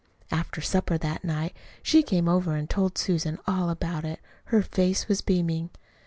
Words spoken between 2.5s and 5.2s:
and told Susan all about it. Her face